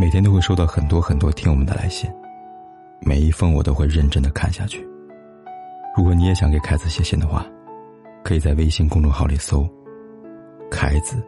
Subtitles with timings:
[0.00, 2.08] 每天都会收到很多很多听友们的来信，
[3.00, 4.86] 每一封我都会认真的看下去。
[5.96, 7.44] 如果你也想给凯子写信的话，
[8.22, 9.68] 可以在微信公众号里搜
[10.70, 11.20] “凯子”，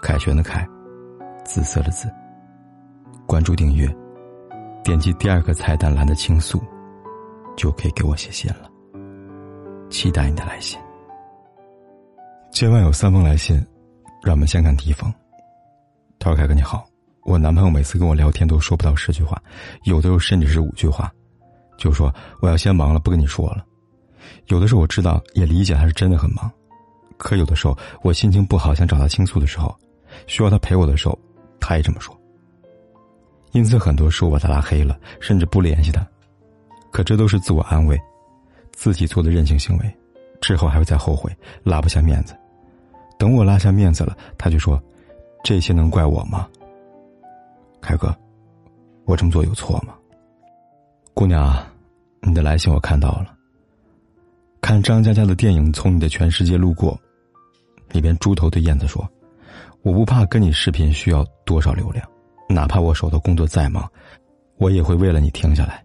[0.00, 0.66] 凯旋的凯，
[1.44, 2.08] 紫色的紫。
[3.26, 3.86] 关注订阅，
[4.82, 6.58] 点击第二个菜单栏的倾诉，
[7.54, 8.70] 就可以给我写信了。
[9.90, 10.80] 期待你的来信。
[12.50, 13.62] 今晚有三封来信，
[14.22, 15.12] 让我们先看第一封。
[16.18, 16.87] 涛：“凯哥你好，
[17.28, 19.38] 我男朋友每次跟我聊天都说不到十句话，
[19.82, 21.12] 有的时候甚至是五句话，
[21.76, 22.10] 就说
[22.40, 23.62] 我要先忙了，不跟你说了。
[24.46, 26.50] 有的时候我知道也理解他是真的很忙，
[27.18, 29.76] 可有的时候我心情不好想找他倾诉的时候，
[30.26, 31.18] 需要他陪我的时候，
[31.60, 32.18] 他也这么说。
[33.52, 36.06] 因此很多时候把他拉黑了，甚至不联系他。
[36.90, 38.00] 可这都是自我安慰，
[38.72, 39.96] 自己做的任性行为，
[40.40, 41.30] 之后还会再后悔，
[41.62, 42.34] 拉不下面子。
[43.18, 44.82] 等我拉下面子了，他就说。”
[45.44, 46.48] 这些能怪我吗，
[47.80, 48.14] 凯哥？
[49.04, 49.94] 我这么做有错吗？
[51.14, 51.56] 姑娘，
[52.20, 53.34] 你的来信我看到了。
[54.60, 56.98] 看张嘉佳的电影《从你的全世界路过》，
[57.94, 59.08] 里边猪头对燕子说
[59.82, 62.06] ：“我不怕跟你视频需要多少流量，
[62.48, 63.90] 哪怕我手头工作再忙，
[64.58, 65.82] 我也会为了你停下来。”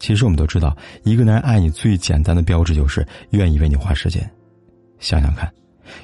[0.00, 4.28] 其实我们都知道，一个男人爱你最简单的标志就是愿意为你花时间。
[4.98, 5.52] 想想看，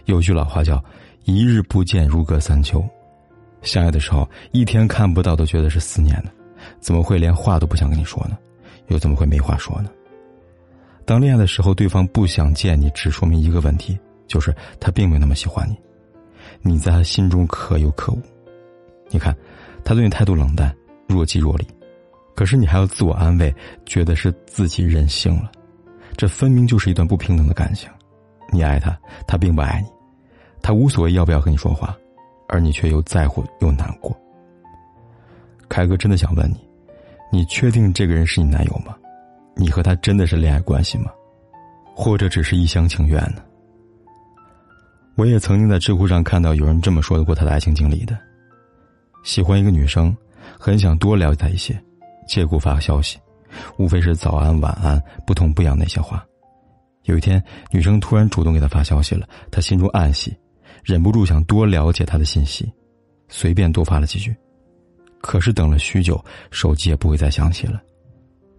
[0.04, 0.82] 有句老话叫。
[1.24, 2.82] 一日不见如隔三秋，
[3.62, 6.30] 相爱的时候一天看不到都觉得是思念呢，
[6.80, 8.38] 怎么会连话都不想跟你说呢？
[8.88, 9.90] 又怎么会没话说呢？
[11.04, 15.76] 当恋爱的时候，对方不想见你，只说明一个问题，就是他并没有那么喜欢你，
[16.62, 18.20] 你在他心中可有可无。
[19.08, 19.36] 你看，
[19.84, 20.74] 他对你态度冷淡，
[21.08, 21.66] 若即若离，
[22.36, 23.52] 可是你还要自我安慰，
[23.84, 25.50] 觉得是自己任性了，
[26.16, 27.90] 这分明就是一段不平等的感情。
[28.52, 29.88] 你爱他，他并不爱你。
[30.62, 31.96] 他无所谓要不要和你说话，
[32.50, 34.14] 而你却又在乎又难过。
[35.68, 36.58] 凯哥真的想问你，
[37.32, 38.94] 你确定这个人是你男友吗？
[39.56, 41.10] 你和他真的是恋爱关系吗？
[41.94, 43.42] 或者只是一厢情愿呢？
[45.16, 48.18] 我也曾经在知乎上看到有人这么说过他的爱情经历的：
[49.22, 50.16] 喜欢一个女生，
[50.58, 51.78] 很想多了解她一些，
[52.26, 53.18] 借故发消息，
[53.76, 56.24] 无非是早安、晚安、不痛不痒那些话。
[57.04, 60.34] 有一天，女生突然主动给他发消息了，他心中暗喜。
[60.82, 62.70] 忍不住想多了解他的信息，
[63.28, 64.34] 随便多发了几句，
[65.20, 67.80] 可是等了许久，手机也不会再响起了。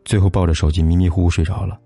[0.03, 1.79] 最后抱着手机迷迷糊糊睡着了。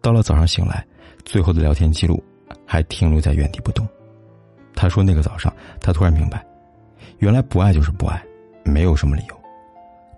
[0.00, 0.86] 到了早上醒来，
[1.24, 2.22] 最后的聊天记录
[2.66, 3.86] 还停留在原地不动。
[4.74, 6.44] 他说：“那个早上，他突然明白，
[7.18, 8.22] 原来不爱就是不爱，
[8.64, 9.36] 没有什么理由，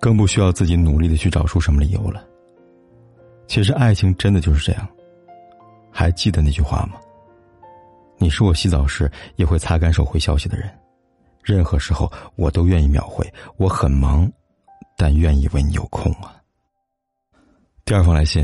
[0.00, 2.24] 更不需要自己努力的去找出什么理由了。
[3.46, 4.88] 其实爱情真的就是这样。
[5.90, 6.98] 还记得那句话吗？”
[8.24, 10.66] 你是我洗澡时也会擦干手回消息的人，
[11.42, 13.30] 任何时候我都愿意秒回。
[13.58, 14.26] 我很忙，
[14.96, 16.34] 但愿意为你有空啊。
[17.84, 18.42] 第二封来信，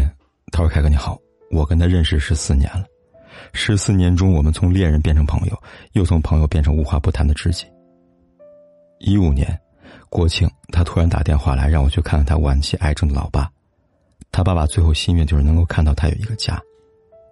[0.53, 1.19] 他说：“凯哥你好，
[1.51, 2.85] 我跟他认识十四年了，
[3.55, 5.59] 十四年中我们从恋人变成朋友，
[5.93, 7.65] 又从朋友变成无话不谈的知己。
[8.99, 9.59] 一五年
[10.11, 13.51] 国庆，他突然打电话来让我去看看他晚期癌症的老爸，
[14.31, 16.61] 他爸爸最后心愿就是能够看到他有一个家，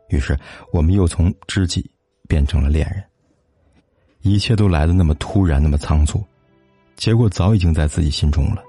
[0.08, 0.34] 于是
[0.72, 1.84] 我们又从知己。”
[2.28, 3.02] 变成了恋人，
[4.20, 6.22] 一切都来的那么突然，那么仓促，
[6.94, 8.62] 结果早已经在自己心中了。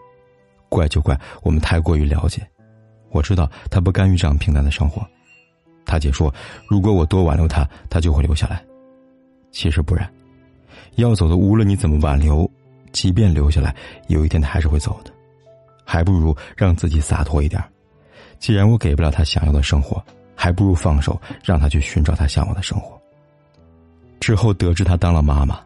[0.70, 2.42] 怪就怪我们太过于了解。
[3.10, 5.06] 我知道他不甘于这样平淡的生活。
[5.86, 6.34] 他姐说，
[6.68, 8.64] 如果我多挽留他，他就会留下来。
[9.52, 10.08] 其实不然，
[10.96, 12.50] 要走的无论你怎么挽留，
[12.92, 13.76] 即便留下来，
[14.08, 15.12] 有一天他还是会走的。
[15.84, 17.62] 还不如让自己洒脱一点。
[18.38, 20.02] 既然我给不了他想要的生活，
[20.36, 23.02] 还不如放手，让他去寻找他向往的生活。
[24.20, 25.60] 之后得知她当了妈妈，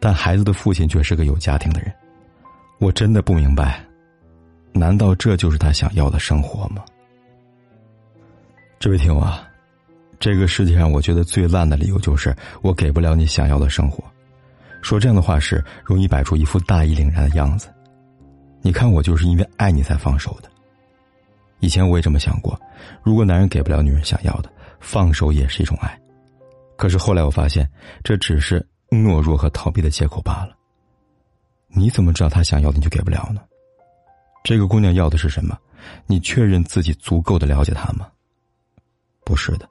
[0.00, 1.92] 但孩子的父亲却是个有家庭的人。
[2.78, 3.82] 我真的不明白，
[4.72, 6.84] 难道这就是他想要的生活吗？
[8.78, 9.48] 这位听友啊，
[10.18, 14.04] 这个世界上我觉得最烂的理由就是我给不了你想要的生活。
[14.82, 17.68] 说这样的话时，容易摆出一副大义凛然的样子。
[18.60, 20.50] 你看我就是因为爱你才放手的。
[21.60, 22.60] 以前我也这么想过，
[23.02, 25.98] 如果男人给不了女人想要的，放手也是一种爱。
[26.76, 27.68] 可是后来我发现，
[28.02, 30.56] 这只是懦弱和逃避的借口罢了。
[31.68, 33.40] 你怎么知道他想要的你就给不了呢？
[34.42, 35.58] 这个姑娘要的是什么？
[36.06, 38.08] 你确认自己足够的了解她吗？
[39.24, 39.68] 不是的。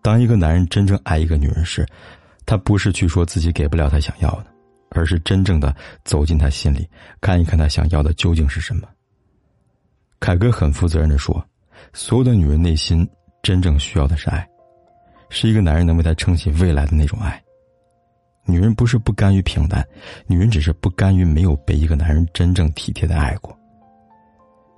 [0.00, 1.86] 当一个男人真正爱一个女人时，
[2.44, 4.46] 他不是去说自己给不了他想要的，
[4.90, 6.88] 而是真正的走进她心里，
[7.20, 8.88] 看一看她想要的究竟是什么。
[10.18, 11.44] 凯哥很负责任的说，
[11.92, 13.08] 所有的女人内心
[13.42, 14.48] 真正需要的是爱。
[15.34, 17.42] 是一个男人能为她撑起未来的那种爱。
[18.44, 19.86] 女人不是不甘于平淡，
[20.26, 23.56] 女人只是不甘于没有被一个男人真正体贴的爱过。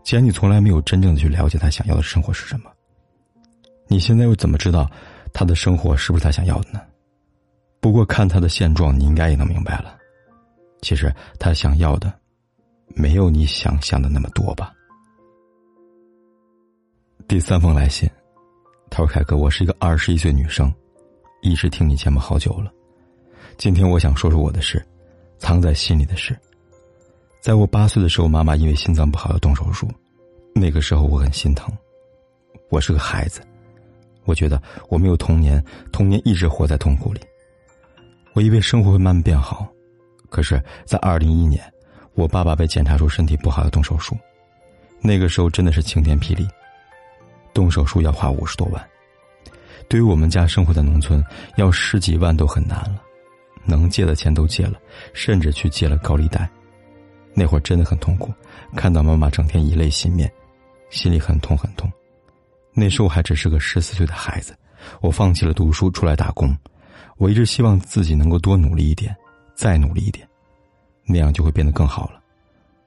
[0.04, 2.70] 既然你从来没有真正的去了解他想要的生活是什么，
[3.88, 4.88] 你现在又怎么知道
[5.32, 6.80] 他的生活是不是他想要的呢？
[7.80, 9.96] 不过看他的现状，你应该也能明白了。
[10.82, 12.12] 其实他想要的，
[12.94, 14.72] 没有你想象的那么多吧。
[17.26, 18.08] 第三封来信，
[18.90, 20.72] 他说：“凯哥，我是一个二十一岁女生，
[21.42, 22.72] 一直听你节目好久了。
[23.56, 24.84] 今天我想说说我的事，
[25.38, 26.36] 藏在心里的事。
[27.40, 29.88] 在我八岁的时候，妈妈因为心脏不好要动手术，
[30.54, 31.72] 那个时候我很心疼。
[32.70, 33.40] 我是个孩子，
[34.24, 37.20] 我觉得我没有童年，童年一直活在痛苦里。
[38.32, 39.68] 我以为生活会慢慢变好。”
[40.30, 41.62] 可是，在二零一一年，
[42.14, 44.16] 我爸爸被检查出身体不好要动手术，
[45.00, 46.44] 那个时候真的是晴天霹雳。
[47.54, 48.84] 动手术要花五十多万，
[49.88, 51.24] 对于我们家生活在农村，
[51.56, 53.00] 要十几万都很难了。
[53.64, 54.78] 能借的钱都借了，
[55.14, 56.46] 甚至去借了高利贷。
[57.32, 58.30] 那会儿真的很痛苦，
[58.76, 60.30] 看到妈妈整天以泪洗面，
[60.90, 61.90] 心里很痛很痛。
[62.74, 64.54] 那时候还只是个十四岁的孩子，
[65.00, 66.54] 我放弃了读书，出来打工。
[67.16, 69.16] 我一直希望自己能够多努力一点。
[69.54, 70.28] 再努力一点，
[71.06, 72.20] 那样就会变得更好了。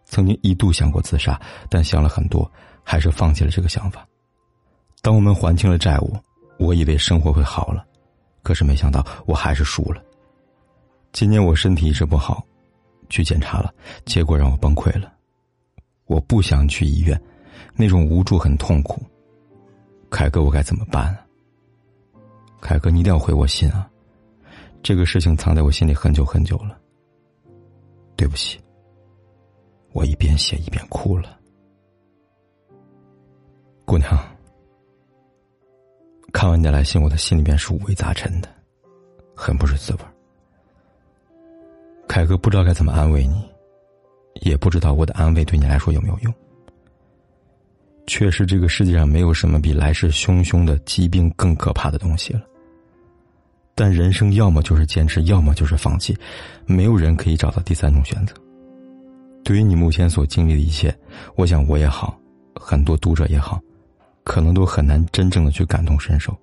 [0.03, 1.39] 曾经一度想过自杀，
[1.69, 2.51] 但想了很多，
[2.83, 4.05] 还是放弃了这个想法。
[5.07, 6.13] 当我们还清了债务，
[6.59, 7.87] 我以为生活会好了，
[8.43, 10.03] 可是没想到我还是输了。
[11.13, 12.45] 今年我身体一直不好，
[13.07, 13.73] 去检查了，
[14.03, 15.13] 结果让我崩溃了。
[16.07, 17.17] 我不想去医院，
[17.73, 19.01] 那种无助很痛苦。
[20.09, 21.25] 凯哥，我该怎么办啊？
[22.59, 23.89] 凯哥，你一定要回我信啊！
[24.83, 26.77] 这个事情藏在我心里很久很久了。
[28.17, 28.59] 对不起，
[29.93, 31.39] 我一边写一边哭了。
[33.85, 34.36] 姑娘，
[36.33, 38.49] 看完你的来信，我的心里面是五味杂陈的，
[39.35, 39.99] 很不是滋味
[42.07, 43.43] 凯哥不知道该怎么安慰你，
[44.41, 46.33] 也不知道我的安慰对你来说有没有用。
[48.05, 52.41] 确实，这个世界上没有什么比来势汹汹的疾病更可怕的东西了。
[53.75, 56.17] 但人生要么就是坚持，要么就是放弃，
[56.65, 58.33] 没有人可以找到第三种选择。
[59.43, 60.97] 对于你目前所经历的一切，
[61.35, 62.17] 我想我也好，
[62.55, 63.59] 很多读者也好，
[64.27, 66.35] 可能都很难真正的去感同身受，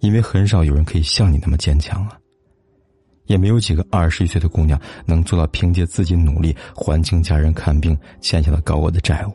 [0.00, 2.18] 因为很少有人可以像你那么坚强啊。
[3.24, 9.32] 也没有几个二十一岁的姑娘能做到凭借自己努力还清家人看病欠下的高额的债务，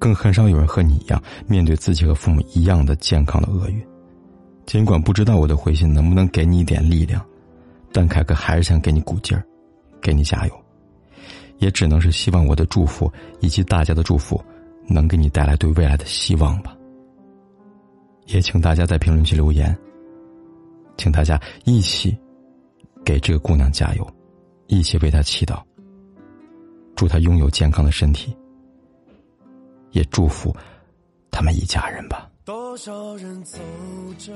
[0.00, 3.80] 更很少有人和你一样面对自己和父母一样的健康的厄运。
[4.66, 7.24] 尽管不知道我的回信能不能给你一点力量，
[7.92, 9.44] 但凯哥还是想给你鼓劲儿，
[10.02, 10.64] 给你加油。
[11.58, 14.44] 也只能是希望我的祝福以及大家的祝福，
[14.86, 16.76] 能给你带来对未来的希望吧。
[18.26, 19.76] 也请大家在评论区留言，
[20.96, 22.16] 请大家一起
[23.04, 24.06] 给这个姑娘加油，
[24.66, 25.62] 一起为她祈祷，
[26.96, 28.34] 祝她拥有健康的身体，
[29.90, 30.54] 也祝福
[31.30, 32.30] 他们一家人吧。
[32.44, 33.58] 多少人走
[34.18, 34.32] 着？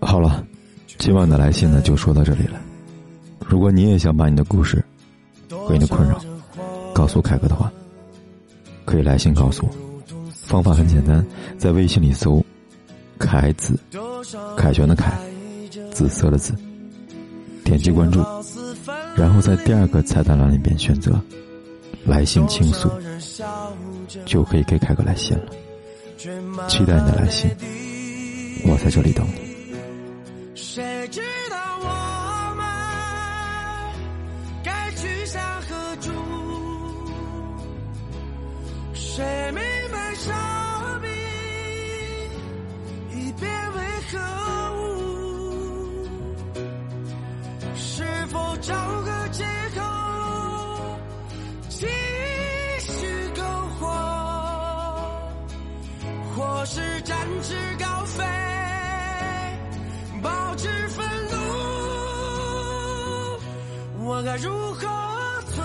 [0.00, 0.44] 好了，
[0.98, 2.60] 今晚的来信呢就说到这里了。
[3.46, 4.84] 如果你也想把你的故事
[5.50, 6.20] 和你的困扰
[6.94, 7.72] 告诉凯哥的话，
[8.84, 9.72] 可以来信告诉我。
[10.32, 11.24] 方法很简单，
[11.56, 12.44] 在微信里搜
[13.18, 13.78] “凯子”，
[14.56, 15.18] 凯旋的凯，
[15.90, 16.54] 紫色的紫，
[17.64, 18.22] 点击关注，
[19.16, 21.18] 然后在第二个菜单栏里边选择
[22.04, 22.90] “来信倾诉”，
[24.26, 25.44] 就可以给凯哥来信了。
[26.68, 27.50] 期待你的来信，
[28.66, 29.52] 我在这里等你。
[30.54, 31.20] 谁知
[31.50, 32.64] 道我们
[34.62, 36.10] 该去向何处？
[39.14, 40.32] 谁明白生
[41.02, 41.10] 命
[43.10, 43.78] 已变为
[44.10, 44.18] 何
[44.78, 44.80] 物？
[47.76, 49.44] 是否找个借
[49.76, 49.82] 口
[51.68, 51.86] 继
[52.80, 53.42] 续苟
[53.78, 53.86] 活？
[56.34, 58.24] 或是展翅高飞，
[60.22, 61.36] 保持愤怒，
[64.06, 64.88] 我该如何？
[65.54, 65.60] 存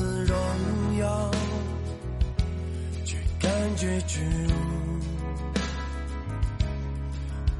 [0.00, 0.34] 少次荣
[0.98, 1.30] 耀，
[3.04, 4.54] 却感觉屈辱，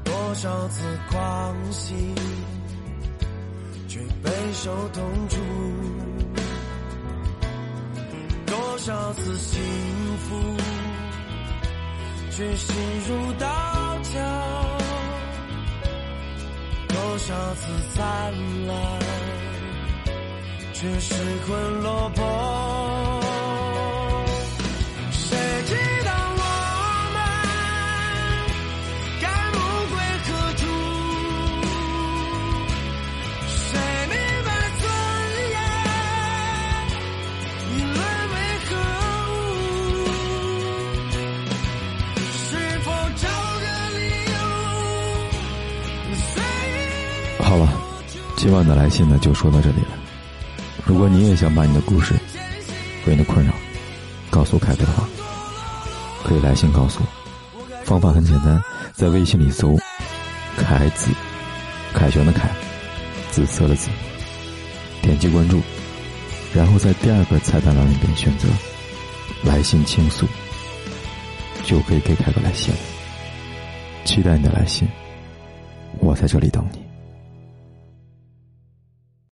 [0.03, 1.93] 多少次狂喜，
[3.87, 5.37] 却备受痛楚；
[8.47, 9.61] 多少次幸
[10.27, 10.57] 福，
[12.31, 12.75] 却心
[13.07, 13.47] 如刀
[14.01, 14.19] 绞；
[16.87, 18.33] 多少次灿
[18.65, 18.99] 烂，
[20.81, 22.25] 却失魂落魄
[25.11, 26.43] 谁知道我
[27.13, 27.17] 们
[29.21, 29.61] 该梦
[29.91, 29.95] 归
[30.25, 30.63] 何处
[33.47, 33.77] 谁
[34.09, 34.83] 明白尊
[35.51, 35.55] 严
[37.69, 37.95] 你沦
[38.31, 38.35] 为
[38.65, 38.69] 何
[39.29, 39.29] 物
[42.31, 42.41] 是
[42.79, 43.23] 否找
[43.59, 43.65] 个
[43.99, 44.35] 理由
[47.45, 47.63] 好了
[48.35, 50.00] 今晚的来信呢就说到这里了。
[50.91, 52.13] 如果你也想把你的故事
[53.05, 53.53] 和你的困扰
[54.29, 55.07] 告诉凯哥的话，
[56.21, 57.85] 可以来信告诉我。
[57.85, 59.77] 方法很简单，在微信里搜
[60.59, 61.09] “凯子”，
[61.95, 62.51] 凯旋的凯，
[63.31, 63.89] 紫色的紫，
[65.01, 65.61] 点击关注，
[66.53, 68.49] 然后在第二个菜单栏里边选择
[69.49, 70.27] “来信倾诉”，
[71.63, 72.79] 就可以给凯哥来信了。
[74.03, 74.85] 期待你的来信，
[75.99, 76.80] 我在这里等你。